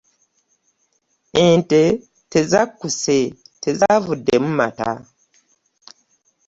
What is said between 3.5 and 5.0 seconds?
tezaavuddemu mata.